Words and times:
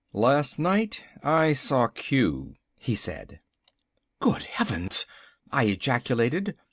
"Last 0.13 0.57
night 0.57 1.03
I 1.21 1.53
saw 1.53 1.87
Q," 1.87 2.55
he 2.75 2.95
said. 2.95 3.39
"Good 4.19 4.41
heavens!" 4.45 5.05
I 5.51 5.65
ejaculated. 5.65 6.57